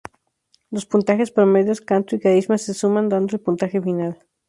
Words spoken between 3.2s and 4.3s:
el puntaje final.